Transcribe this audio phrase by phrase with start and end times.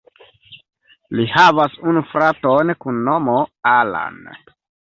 [1.19, 3.39] Li havas unu fraton kun nomo
[3.77, 4.21] Alan.